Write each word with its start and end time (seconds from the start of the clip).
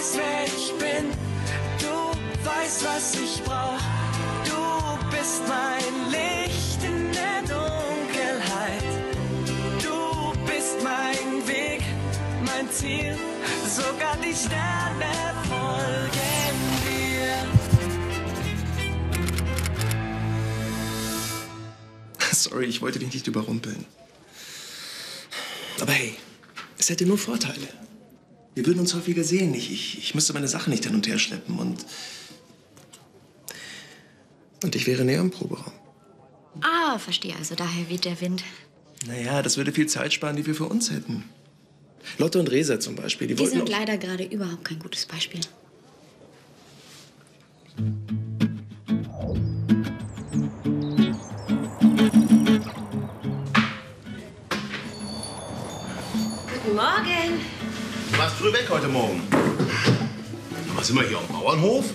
weißt, 0.00 0.16
wer 0.16 0.44
ich 0.46 0.72
bin. 0.78 1.12
Du 1.78 2.48
weißt, 2.48 2.84
was 2.84 3.14
ich 3.14 3.42
brauch. 3.44 3.80
Du 4.44 5.10
bist 5.10 5.42
mein 5.46 6.10
Licht 6.10 6.82
in 6.82 7.12
der 7.12 7.42
Dunkelheit. 7.42 8.84
Du 9.82 10.32
bist 10.46 10.82
mein 10.82 11.46
Weg, 11.46 11.82
mein 12.46 12.70
Ziel. 12.70 13.16
Sogar 13.68 14.16
die 14.16 14.34
Sterne 14.34 15.34
folgen 15.48 16.56
dir. 16.86 17.36
Sorry, 22.32 22.64
ich 22.66 22.80
wollte 22.80 22.98
dich 22.98 23.12
nicht 23.12 23.26
überrumpeln. 23.26 23.84
Aber 25.80 25.92
hey, 25.92 26.16
es 26.78 26.88
hätte 26.88 27.04
nur 27.04 27.18
Vorteile. 27.18 27.68
Wir 28.60 28.66
würden 28.66 28.80
uns 28.80 28.92
häufiger 28.94 29.24
sehen. 29.24 29.54
Ich, 29.54 29.72
ich, 29.72 29.96
ich 29.96 30.14
müsste 30.14 30.34
meine 30.34 30.46
Sachen 30.46 30.68
nicht 30.70 30.84
hin 30.84 30.94
und 30.94 31.06
her 31.08 31.18
schleppen 31.18 31.58
und. 31.58 31.86
Und 34.62 34.76
ich 34.76 34.86
wäre 34.86 35.02
näher 35.02 35.22
im 35.22 35.30
Proberaum. 35.30 35.72
Ah, 36.60 36.98
verstehe 36.98 37.34
also. 37.36 37.54
Daher 37.54 37.88
weht 37.88 38.04
der 38.04 38.20
Wind. 38.20 38.44
Naja, 39.06 39.40
das 39.40 39.56
würde 39.56 39.72
viel 39.72 39.86
Zeit 39.86 40.12
sparen, 40.12 40.36
die 40.36 40.44
wir 40.44 40.54
für 40.54 40.66
uns 40.66 40.90
hätten. 40.90 41.24
Lotte 42.18 42.38
und 42.38 42.50
Resa 42.50 42.78
zum 42.78 42.96
Beispiel, 42.96 43.28
die, 43.28 43.34
Die 43.34 43.40
wollten 43.40 43.56
sind 43.60 43.62
auch- 43.62 43.78
leider 43.78 43.96
gerade 43.96 44.24
überhaupt 44.24 44.66
kein 44.66 44.78
gutes 44.78 45.06
Beispiel. 45.06 45.40
Guten 47.78 48.19
heute 58.70 58.88
Morgen. 58.88 59.20
Was 60.76 60.86
sind 60.86 60.96
wir 60.96 61.08
hier 61.08 61.18
am 61.18 61.26
Bauernhof? 61.26 61.86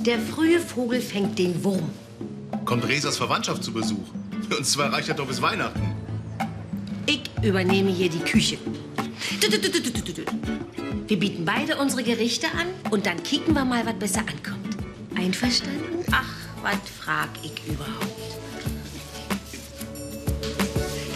Der 0.00 0.20
frühe 0.20 0.60
Vogel 0.60 1.00
fängt 1.00 1.38
den 1.38 1.64
Wurm. 1.64 1.90
Kommt 2.64 2.86
Resas 2.86 3.16
Verwandtschaft 3.16 3.64
zu 3.64 3.72
Besuch. 3.72 4.06
Uns 4.56 4.72
zwei 4.72 4.86
reicht 4.86 5.08
ja 5.08 5.14
doch 5.14 5.26
bis 5.26 5.42
Weihnachten. 5.42 5.96
Ich 7.06 7.22
übernehme 7.42 7.90
hier 7.90 8.08
die 8.08 8.20
Küche. 8.20 8.58
Wir 11.08 11.18
bieten 11.18 11.44
beide 11.44 11.76
unsere 11.76 12.04
Gerichte 12.04 12.46
an 12.48 12.68
und 12.90 13.06
dann 13.06 13.22
kicken 13.22 13.54
wir 13.54 13.64
mal, 13.64 13.84
was 13.84 13.94
besser 13.94 14.20
ankommt. 14.20 14.76
Einverstanden? 15.16 16.04
Ach, 16.12 16.24
was 16.62 16.78
frag 17.00 17.30
ich 17.42 17.52
überhaupt? 17.66 18.06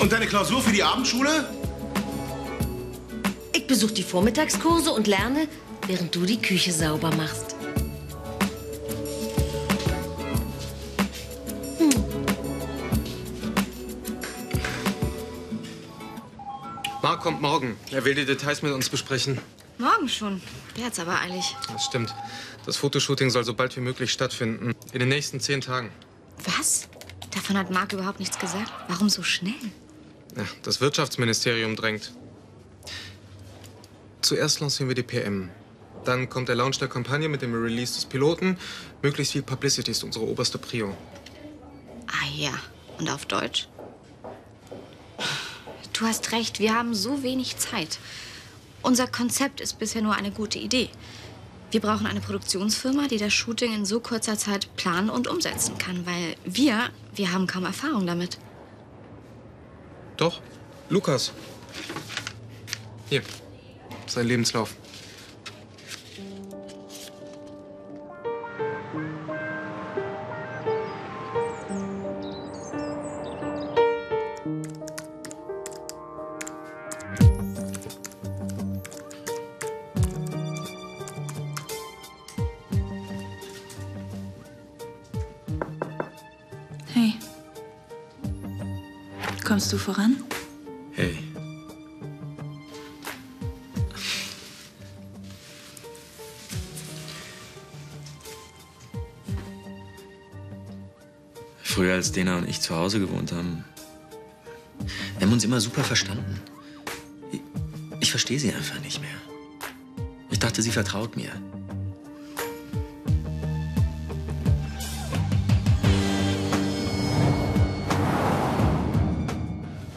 Und 0.00 0.12
deine 0.12 0.26
Klausur 0.26 0.60
für 0.60 0.72
die 0.72 0.82
Abendschule? 0.82 1.48
Ich 3.64 3.68
besuche 3.68 3.94
die 3.94 4.02
Vormittagskurse 4.02 4.90
und 4.92 5.06
lerne, 5.06 5.48
während 5.86 6.14
du 6.14 6.26
die 6.26 6.36
Küche 6.36 6.70
sauber 6.70 7.10
machst. 7.16 7.56
Marc 17.00 17.22
kommt 17.22 17.40
morgen. 17.40 17.78
Er 17.90 18.04
will 18.04 18.14
die 18.14 18.26
Details 18.26 18.60
mit 18.60 18.70
uns 18.70 18.90
besprechen. 18.90 19.38
Morgen 19.78 20.10
schon. 20.10 20.42
Der 20.76 20.84
hat's 20.84 20.98
aber 20.98 21.18
eilig. 21.18 21.56
Das 21.72 21.86
stimmt. 21.86 22.14
Das 22.66 22.76
Fotoshooting 22.76 23.30
soll 23.30 23.44
so 23.44 23.54
bald 23.54 23.74
wie 23.78 23.80
möglich 23.80 24.12
stattfinden. 24.12 24.74
In 24.92 25.00
den 25.00 25.08
nächsten 25.08 25.40
zehn 25.40 25.62
Tagen. 25.62 25.90
Was? 26.58 26.86
Davon 27.30 27.56
hat 27.56 27.70
Marc 27.70 27.94
überhaupt 27.94 28.20
nichts 28.20 28.38
gesagt. 28.38 28.70
Warum 28.88 29.08
so 29.08 29.22
schnell? 29.22 29.54
Ja, 30.36 30.44
das 30.62 30.82
Wirtschaftsministerium 30.82 31.76
drängt. 31.76 32.12
Zuerst 34.24 34.60
lancieren 34.60 34.88
wir 34.88 34.94
die 34.94 35.02
PM. 35.02 35.50
Dann 36.06 36.30
kommt 36.30 36.48
der 36.48 36.54
Launch 36.54 36.78
der 36.78 36.88
Kampagne 36.88 37.28
mit 37.28 37.42
dem 37.42 37.52
Release 37.52 37.92
des 37.92 38.06
Piloten. 38.06 38.56
Möglichst 39.02 39.34
viel 39.34 39.42
Publicity 39.42 39.90
ist 39.90 40.02
unsere 40.02 40.26
oberste 40.26 40.56
Prio. 40.56 40.96
Ah 42.06 42.26
ja. 42.34 42.54
Und 42.98 43.10
auf 43.10 43.26
Deutsch? 43.26 43.68
Du 45.92 46.06
hast 46.06 46.32
recht, 46.32 46.58
wir 46.58 46.74
haben 46.74 46.94
so 46.94 47.22
wenig 47.22 47.58
Zeit. 47.58 47.98
Unser 48.80 49.08
Konzept 49.08 49.60
ist 49.60 49.78
bisher 49.78 50.00
nur 50.00 50.14
eine 50.14 50.30
gute 50.30 50.58
Idee. 50.58 50.88
Wir 51.70 51.82
brauchen 51.82 52.06
eine 52.06 52.20
Produktionsfirma, 52.20 53.08
die 53.08 53.18
das 53.18 53.34
Shooting 53.34 53.74
in 53.74 53.84
so 53.84 54.00
kurzer 54.00 54.38
Zeit 54.38 54.74
planen 54.76 55.10
und 55.10 55.28
umsetzen 55.28 55.76
kann, 55.76 56.06
weil 56.06 56.36
wir, 56.46 56.88
wir 57.14 57.30
haben 57.30 57.46
kaum 57.46 57.66
Erfahrung 57.66 58.06
damit. 58.06 58.38
Doch, 60.16 60.40
Lukas. 60.88 61.32
Hier, 63.10 63.22
sein 64.10 64.26
Lebenslauf. 64.26 64.74
Hey. 86.92 87.14
Kommst 89.44 89.72
du 89.72 89.78
voran? 89.78 90.16
Hey. 90.92 91.23
Früher, 101.74 101.94
als 101.94 102.12
Dena 102.12 102.38
und 102.38 102.48
ich 102.48 102.60
zu 102.60 102.76
Hause 102.76 103.00
gewohnt 103.00 103.32
haben, 103.32 103.64
wir 105.18 105.26
haben 105.26 105.32
uns 105.32 105.42
immer 105.42 105.60
super 105.60 105.82
verstanden. 105.82 106.40
Ich, 107.32 107.40
ich 107.98 108.10
verstehe 108.12 108.38
sie 108.38 108.54
einfach 108.54 108.78
nicht 108.78 109.00
mehr. 109.00 109.10
Ich 110.30 110.38
dachte, 110.38 110.62
sie 110.62 110.70
vertraut 110.70 111.16
mir. 111.16 111.32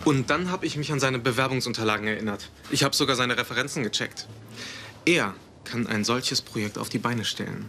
Und 0.03 0.31
dann 0.31 0.49
habe 0.49 0.65
ich 0.65 0.77
mich 0.77 0.91
an 0.91 0.99
seine 0.99 1.19
Bewerbungsunterlagen 1.19 2.07
erinnert. 2.07 2.49
Ich 2.71 2.83
habe 2.83 2.95
sogar 2.95 3.15
seine 3.15 3.37
Referenzen 3.37 3.83
gecheckt. 3.83 4.27
Er 5.05 5.35
kann 5.63 5.85
ein 5.85 6.03
solches 6.03 6.41
Projekt 6.41 6.79
auf 6.79 6.89
die 6.89 6.97
Beine 6.97 7.23
stellen. 7.23 7.67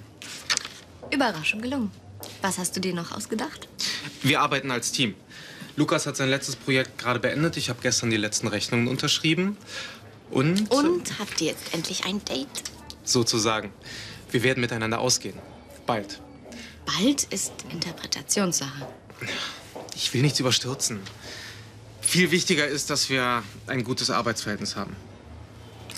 Überraschung 1.10 1.60
gelungen. 1.60 2.07
Was 2.42 2.58
hast 2.58 2.76
du 2.76 2.80
dir 2.80 2.94
noch 2.94 3.12
ausgedacht? 3.12 3.68
Wir 4.22 4.40
arbeiten 4.40 4.70
als 4.70 4.92
Team. 4.92 5.14
Lukas 5.76 6.06
hat 6.06 6.16
sein 6.16 6.28
letztes 6.28 6.56
Projekt 6.56 6.98
gerade 6.98 7.20
beendet. 7.20 7.56
Ich 7.56 7.68
habe 7.68 7.80
gestern 7.80 8.10
die 8.10 8.16
letzten 8.16 8.48
Rechnungen 8.48 8.88
unterschrieben. 8.88 9.56
Und, 10.30 10.70
Und 10.70 11.18
habt 11.18 11.40
ihr 11.40 11.48
jetzt 11.48 11.72
endlich 11.74 12.04
ein 12.04 12.24
Date? 12.24 12.48
sozusagen, 13.04 13.72
wir 14.30 14.42
werden 14.42 14.60
miteinander 14.60 14.98
ausgehen. 14.98 15.38
Bald. 15.86 16.20
Bald 16.84 17.22
ist 17.24 17.52
Interpretationssache. 17.70 18.86
Ich 19.96 20.12
will 20.12 20.20
nichts 20.20 20.40
überstürzen. 20.40 21.00
Viel 22.02 22.30
wichtiger 22.30 22.66
ist, 22.66 22.90
dass 22.90 23.08
wir 23.08 23.42
ein 23.66 23.84
gutes 23.84 24.10
Arbeitsverhältnis 24.10 24.76
haben. 24.76 24.94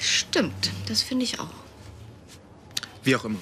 Stimmt, 0.00 0.70
das 0.86 1.02
finde 1.02 1.24
ich 1.24 1.40
auch. 1.40 1.50
Wie 3.02 3.16
auch 3.16 3.24
immer. 3.24 3.38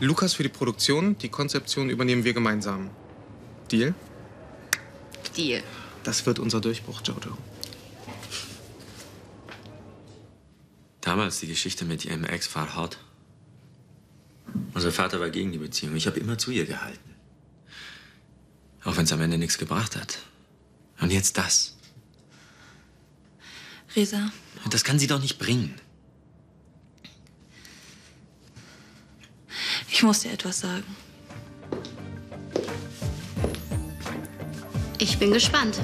Lukas 0.00 0.34
für 0.34 0.42
die 0.42 0.48
Produktion, 0.48 1.18
die 1.18 1.28
Konzeption 1.28 1.90
übernehmen 1.90 2.24
wir 2.24 2.32
gemeinsam. 2.32 2.90
Deal? 3.70 3.94
Deal. 5.36 5.62
Das 6.04 6.24
wird 6.24 6.38
unser 6.38 6.60
Durchbruch, 6.60 7.00
Jojo. 7.04 7.36
Damals 11.00 11.40
die 11.40 11.46
Geschichte 11.46 11.84
mit 11.84 12.04
ihrem 12.04 12.24
Ex 12.24 12.46
Farhad. 12.46 12.98
Unser 14.74 14.92
Vater 14.92 15.20
war 15.20 15.30
gegen 15.30 15.52
die 15.52 15.58
Beziehung. 15.58 15.96
Ich 15.96 16.06
habe 16.06 16.20
immer 16.20 16.38
zu 16.38 16.50
ihr 16.50 16.66
gehalten. 16.66 17.14
Auch 18.84 18.96
wenn 18.96 19.04
es 19.04 19.12
am 19.12 19.20
Ende 19.20 19.38
nichts 19.38 19.58
gebracht 19.58 19.96
hat. 19.96 20.18
Und 21.00 21.12
jetzt 21.12 21.38
das. 21.38 21.76
Resa, 23.96 24.30
Das 24.70 24.84
kann 24.84 24.98
sie 24.98 25.06
doch 25.06 25.20
nicht 25.20 25.38
bringen. 25.38 25.74
Ich 29.98 30.04
muss 30.04 30.20
dir 30.20 30.30
etwas 30.30 30.60
sagen. 30.60 30.84
Ich 34.98 35.18
bin 35.18 35.32
gespannt. 35.32 35.80